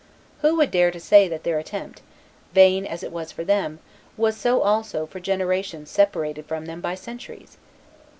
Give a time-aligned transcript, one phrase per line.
[0.41, 2.01] Who would dare to say that their attempt,
[2.55, 3.77] vain as it was for them,
[4.17, 7.59] was so also for generations separated from them by centuries?